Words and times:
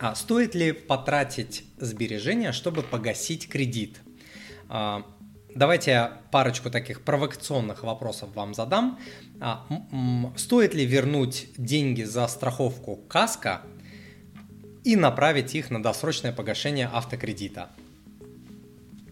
А 0.00 0.14
стоит 0.14 0.54
ли 0.54 0.72
потратить 0.72 1.64
сбережения, 1.76 2.52
чтобы 2.52 2.82
погасить 2.82 3.48
кредит? 3.48 4.00
А, 4.68 5.04
давайте 5.54 5.90
я 5.90 6.22
парочку 6.30 6.70
таких 6.70 7.02
провокационных 7.02 7.82
вопросов 7.82 8.30
вам 8.34 8.54
задам. 8.54 8.98
А, 9.40 9.66
стоит 10.36 10.74
ли 10.74 10.84
вернуть 10.84 11.48
деньги 11.56 12.04
за 12.04 12.28
страховку 12.28 12.96
КАСКО 12.96 13.62
и 14.84 14.94
направить 14.94 15.54
их 15.54 15.70
на 15.70 15.82
досрочное 15.82 16.32
погашение 16.32 16.88
автокредита? 16.92 17.70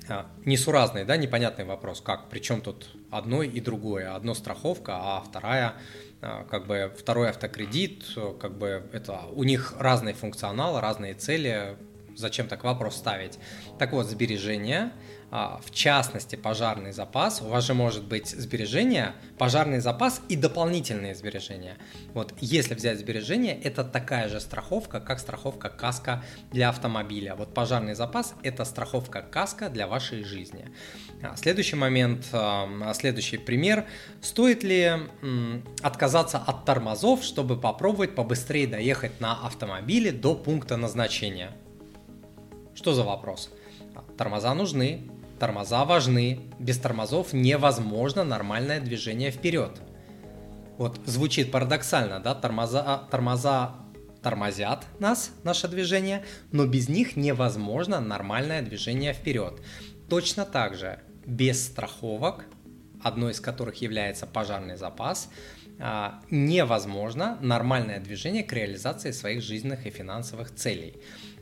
А, 0.08 0.26
несуразный, 0.44 1.04
да, 1.04 1.16
непонятный 1.16 1.64
вопрос, 1.64 2.00
как, 2.00 2.28
причем 2.28 2.60
тут 2.60 2.88
одно 3.10 3.42
и 3.42 3.60
другое, 3.60 4.14
одно 4.14 4.34
страховка, 4.34 4.92
а 4.96 5.20
вторая, 5.20 5.74
а, 6.20 6.44
как 6.44 6.66
бы, 6.66 6.92
второй 6.96 7.30
автокредит, 7.30 8.04
как 8.40 8.56
бы, 8.56 8.88
это, 8.92 9.22
у 9.32 9.42
них 9.42 9.74
разный 9.78 10.12
функционал, 10.12 10.80
разные 10.80 11.14
цели, 11.14 11.76
зачем 12.16 12.48
так 12.48 12.64
вопрос 12.64 12.96
ставить? 12.96 13.38
Так 13.78 13.92
вот, 13.92 14.06
сбережения– 14.06 14.92
а, 15.28 15.60
в 15.64 15.72
частности 15.72 16.36
пожарный 16.36 16.92
запас, 16.92 17.42
у 17.42 17.46
вас 17.46 17.64
же 17.64 17.74
может 17.74 18.04
быть 18.04 18.28
сбережение, 18.28 19.12
пожарный 19.38 19.80
запас 19.80 20.22
и 20.28 20.36
дополнительные 20.36 21.16
сбережения. 21.16 21.78
Вот 22.14 22.32
если 22.40 22.74
взять 22.74 23.00
сбережения, 23.00 23.60
это 23.60 23.82
такая 23.82 24.28
же 24.28 24.40
страховка, 24.40 25.00
как 25.00 25.18
страховка 25.18 25.68
каска 25.68 26.22
для 26.52 26.68
автомобиля. 26.68 27.34
Вот 27.34 27.52
пожарный 27.54 27.94
запас– 27.94 28.34
это 28.44 28.64
страховка 28.64 29.20
каска 29.20 29.68
для 29.68 29.88
вашей 29.88 30.22
жизни. 30.22 30.70
А, 31.22 31.36
следующий 31.36 31.76
момент, 31.76 32.26
а, 32.32 32.92
следующий 32.94 33.38
пример. 33.38 33.84
Стоит 34.22 34.62
ли 34.62 34.92
отказаться 35.82 36.38
от 36.38 36.64
тормозов, 36.64 37.24
чтобы 37.24 37.60
попробовать 37.60 38.14
побыстрее 38.14 38.68
доехать 38.68 39.20
на 39.20 39.44
автомобиле 39.44 40.12
до 40.12 40.36
пункта 40.36 40.76
назначения? 40.76 41.50
Что 42.76 42.94
за 42.94 43.02
вопрос? 43.02 43.50
Тормоза 44.16 44.54
нужны, 44.54 45.10
Тормоза 45.38 45.84
важны. 45.84 46.40
Без 46.58 46.78
тормозов 46.78 47.32
невозможно 47.32 48.24
нормальное 48.24 48.80
движение 48.80 49.30
вперед. 49.30 49.80
Вот 50.78 51.00
звучит 51.04 51.52
парадоксально, 51.52 52.20
да? 52.20 52.34
Тормоза, 52.34 52.82
а, 52.86 52.98
тормоза 53.10 53.74
тормозят 54.22 54.86
нас, 54.98 55.30
наше 55.44 55.68
движение, 55.68 56.24
но 56.52 56.66
без 56.66 56.88
них 56.88 57.16
невозможно 57.16 58.00
нормальное 58.00 58.62
движение 58.62 59.12
вперед. 59.12 59.62
Точно 60.08 60.44
так 60.44 60.74
же 60.74 61.00
без 61.26 61.64
страховок, 61.64 62.46
одной 63.06 63.32
из 63.32 63.40
которых 63.40 63.76
является 63.76 64.26
пожарный 64.26 64.76
запас, 64.76 65.28
а, 65.78 66.20
невозможно 66.30 67.38
нормальное 67.40 68.00
движение 68.00 68.42
к 68.42 68.52
реализации 68.52 69.10
своих 69.10 69.42
жизненных 69.42 69.86
и 69.86 69.90
финансовых 69.90 70.54
целей. 70.54 70.94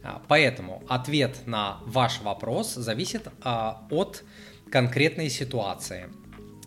А, 0.03 0.23
поэтому 0.29 0.83
ответ 0.89 1.47
на 1.47 1.79
ваш 1.87 2.21
вопрос 2.21 2.75
зависит 2.75 3.29
а, 3.43 3.87
от 3.91 4.25
конкретной 4.71 5.31
ситуации. 5.31 6.11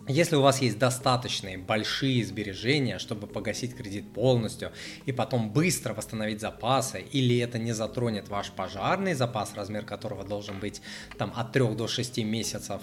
Если 0.08 0.36
у 0.36 0.40
вас 0.40 0.62
есть 0.62 0.78
достаточные 0.78 1.58
большие 1.58 2.24
сбережения, 2.24 2.98
чтобы 2.98 3.26
погасить 3.26 3.76
кредит 3.76 4.10
полностью 4.14 4.72
и 5.04 5.12
потом 5.12 5.50
быстро 5.50 5.92
восстановить 5.92 6.40
запасы, 6.40 7.04
или 7.12 7.38
это 7.38 7.58
не 7.58 7.72
затронет 7.72 8.28
ваш 8.30 8.50
пожарный 8.50 9.12
запас, 9.12 9.52
размер 9.54 9.84
которого 9.84 10.24
должен 10.24 10.58
быть 10.58 10.80
там 11.18 11.30
от 11.36 11.52
3 11.52 11.74
до 11.74 11.86
6 11.86 12.24
месяцев, 12.24 12.80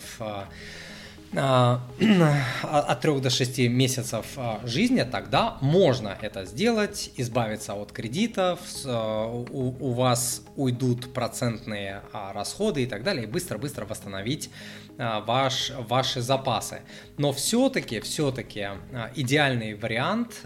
от 2.62 3.02
3 3.02 3.20
до 3.20 3.30
6 3.30 3.60
месяцев 3.70 4.26
а, 4.38 4.62
жизни, 4.64 5.04
тогда 5.04 5.58
можно 5.62 6.18
это 6.22 6.46
сделать, 6.46 7.12
избавиться 7.18 7.74
от 7.74 7.92
кредитов, 7.92 8.60
а, 8.86 9.28
у, 9.28 9.92
вас 9.94 10.44
уйдут 10.56 11.14
процентные 11.14 12.02
расходы 12.34 12.84
и 12.84 12.86
так 12.86 13.04
далее, 13.04 13.26
и 13.26 13.28
быстро-быстро 13.28 13.86
восстановить 13.86 14.50
ваш, 14.98 15.72
ваши 15.78 16.22
запасы. 16.22 16.82
Но 17.18 17.34
все-таки, 17.34 18.00
все-таки 18.00 18.68
идеальный 19.16 19.74
вариант 19.74 20.42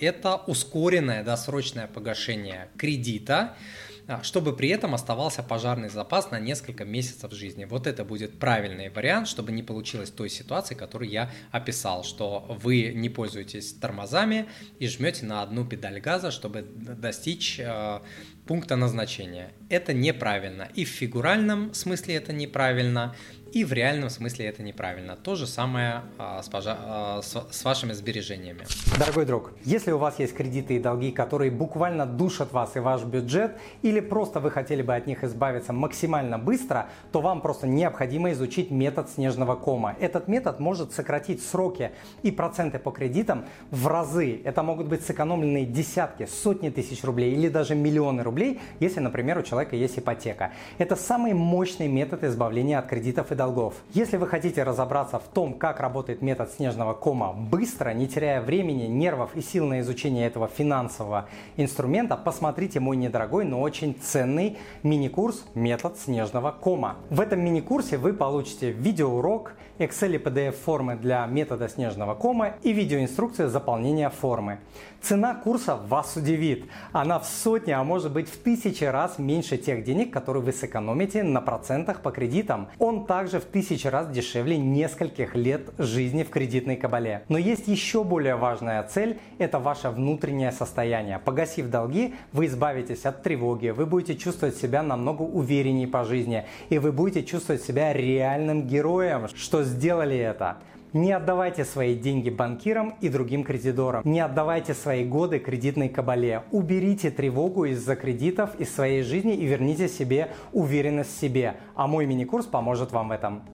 это 0.00 0.36
ускоренное 0.46 1.24
досрочное 1.24 1.86
погашение 1.88 2.68
кредита, 2.76 3.54
а, 3.54 3.87
чтобы 4.22 4.56
при 4.56 4.70
этом 4.70 4.94
оставался 4.94 5.42
пожарный 5.42 5.88
запас 5.88 6.30
на 6.30 6.40
несколько 6.40 6.84
месяцев 6.84 7.32
жизни. 7.32 7.64
Вот 7.64 7.86
это 7.86 8.04
будет 8.04 8.38
правильный 8.38 8.88
вариант, 8.88 9.28
чтобы 9.28 9.52
не 9.52 9.62
получилось 9.62 10.10
той 10.10 10.30
ситуации, 10.30 10.74
которую 10.74 11.10
я 11.10 11.30
описал, 11.50 12.04
что 12.04 12.46
вы 12.62 12.92
не 12.94 13.08
пользуетесь 13.08 13.74
тормозами 13.74 14.46
и 14.78 14.88
жмете 14.88 15.26
на 15.26 15.42
одну 15.42 15.64
педаль 15.64 16.00
газа, 16.00 16.30
чтобы 16.30 16.62
достичь 16.62 17.60
э, 17.60 18.00
пункта 18.48 18.76
назначения. 18.76 19.50
Это 19.68 19.92
неправильно. 19.92 20.68
И 20.74 20.86
в 20.86 20.88
фигуральном 20.88 21.74
смысле 21.74 22.14
это 22.14 22.32
неправильно, 22.32 23.14
и 23.52 23.64
в 23.64 23.72
реальном 23.72 24.10
смысле 24.10 24.46
это 24.46 24.62
неправильно. 24.62 25.16
То 25.16 25.34
же 25.34 25.46
самое 25.46 26.02
а, 26.18 26.42
с, 26.42 26.48
пожа... 26.48 26.76
а, 26.78 27.22
с, 27.22 27.46
с 27.50 27.64
вашими 27.64 27.92
сбережениями. 27.92 28.64
Дорогой 28.98 29.24
друг, 29.24 29.52
если 29.64 29.90
у 29.90 29.98
вас 29.98 30.18
есть 30.18 30.34
кредиты 30.34 30.76
и 30.76 30.78
долги, 30.78 31.10
которые 31.12 31.50
буквально 31.50 32.04
душат 32.06 32.52
вас 32.52 32.76
и 32.76 32.78
ваш 32.78 33.04
бюджет, 33.04 33.52
или 33.82 34.00
просто 34.00 34.40
вы 34.40 34.50
хотели 34.50 34.82
бы 34.82 34.94
от 34.94 35.06
них 35.06 35.24
избавиться 35.24 35.72
максимально 35.72 36.38
быстро, 36.38 36.88
то 37.12 37.20
вам 37.20 37.40
просто 37.40 37.66
необходимо 37.66 38.32
изучить 38.32 38.70
метод 38.70 39.08
снежного 39.10 39.56
кома. 39.56 39.96
Этот 39.98 40.28
метод 40.28 40.60
может 40.60 40.92
сократить 40.92 41.42
сроки 41.42 41.90
и 42.22 42.30
проценты 42.30 42.78
по 42.78 42.90
кредитам 42.90 43.46
в 43.70 43.86
разы. 43.86 44.40
Это 44.44 44.62
могут 44.62 44.88
быть 44.88 45.04
сэкономленные 45.04 45.64
десятки, 45.64 46.26
сотни 46.26 46.68
тысяч 46.68 47.02
рублей 47.02 47.32
или 47.34 47.48
даже 47.48 47.74
миллионы 47.74 48.22
рублей, 48.22 48.37
если, 48.80 49.00
например, 49.00 49.38
у 49.38 49.42
человека 49.42 49.76
есть 49.76 49.98
ипотека. 49.98 50.52
Это 50.78 50.96
самый 50.96 51.34
мощный 51.34 51.88
метод 51.88 52.24
избавления 52.24 52.78
от 52.78 52.86
кредитов 52.86 53.32
и 53.32 53.34
долгов. 53.34 53.74
Если 53.92 54.16
вы 54.16 54.26
хотите 54.26 54.62
разобраться 54.62 55.18
в 55.18 55.24
том, 55.24 55.54
как 55.54 55.80
работает 55.80 56.22
метод 56.22 56.50
снежного 56.52 56.94
кома 56.94 57.32
быстро, 57.32 57.90
не 57.90 58.06
теряя 58.06 58.40
времени, 58.40 58.86
нервов 58.86 59.30
и 59.34 59.40
сил 59.40 59.66
на 59.66 59.80
изучение 59.80 60.26
этого 60.26 60.48
финансового 60.48 61.28
инструмента, 61.56 62.16
посмотрите 62.16 62.80
мой 62.80 62.96
недорогой, 62.96 63.44
но 63.44 63.60
очень 63.60 63.94
ценный 64.00 64.58
мини-курс 64.82 65.44
«Метод 65.54 65.98
снежного 65.98 66.52
кома». 66.52 66.96
В 67.10 67.20
этом 67.20 67.40
мини-курсе 67.40 67.96
вы 67.96 68.12
получите 68.12 68.70
видеоурок, 68.70 69.54
Excel 69.78 70.16
и 70.16 70.18
PDF 70.18 70.52
формы 70.52 70.96
для 70.96 71.24
метода 71.26 71.68
снежного 71.68 72.14
кома 72.14 72.54
и 72.62 72.72
видеоинструкцию 72.72 73.48
заполнения 73.48 74.10
формы. 74.10 74.58
Цена 75.00 75.34
курса 75.34 75.76
вас 75.76 76.16
удивит. 76.16 76.64
Она 76.90 77.20
в 77.20 77.26
сотни, 77.26 77.70
а 77.70 77.84
может 77.84 78.12
быть 78.12 78.27
в 78.28 78.36
тысячи 78.36 78.84
раз 78.84 79.18
меньше 79.18 79.56
тех 79.56 79.84
денег, 79.84 80.12
которые 80.12 80.42
вы 80.42 80.52
сэкономите 80.52 81.22
на 81.22 81.40
процентах 81.40 82.02
по 82.02 82.10
кредитам. 82.10 82.68
Он 82.78 83.06
также 83.06 83.40
в 83.40 83.44
тысячи 83.44 83.86
раз 83.86 84.08
дешевле 84.08 84.56
нескольких 84.56 85.34
лет 85.34 85.70
жизни 85.78 86.22
в 86.22 86.30
кредитной 86.30 86.76
кабале. 86.76 87.24
Но 87.28 87.38
есть 87.38 87.68
еще 87.68 88.04
более 88.04 88.36
важная 88.36 88.82
цель– 88.82 89.18
это 89.38 89.58
ваше 89.58 89.90
внутреннее 89.90 90.52
состояние. 90.52 91.18
Погасив 91.18 91.68
долги, 91.68 92.14
вы 92.32 92.46
избавитесь 92.46 93.04
от 93.04 93.22
тревоги, 93.22 93.70
вы 93.70 93.86
будете 93.86 94.16
чувствовать 94.16 94.56
себя 94.56 94.82
намного 94.82 95.22
увереннее 95.22 95.88
по 95.88 96.04
жизни, 96.04 96.44
и 96.68 96.78
вы 96.78 96.92
будете 96.92 97.24
чувствовать 97.24 97.62
себя 97.62 97.92
реальным 97.92 98.66
героем, 98.66 99.28
что 99.34 99.64
сделали 99.64 100.16
это. 100.16 100.58
Не 100.94 101.12
отдавайте 101.12 101.66
свои 101.66 101.94
деньги 101.94 102.30
банкирам 102.30 102.94
и 103.02 103.10
другим 103.10 103.44
кредиторам. 103.44 104.02
Не 104.06 104.20
отдавайте 104.20 104.72
свои 104.72 105.04
годы 105.04 105.38
кредитной 105.38 105.90
кабале. 105.90 106.44
Уберите 106.50 107.10
тревогу 107.10 107.66
из-за 107.66 107.94
кредитов 107.94 108.58
из 108.58 108.74
своей 108.74 109.02
жизни 109.02 109.34
и 109.34 109.44
верните 109.44 109.88
себе 109.88 110.30
уверенность 110.52 111.14
в 111.14 111.20
себе. 111.20 111.56
А 111.74 111.86
мой 111.86 112.06
мини-курс 112.06 112.46
поможет 112.46 112.92
вам 112.92 113.08
в 113.08 113.12
этом. 113.12 113.42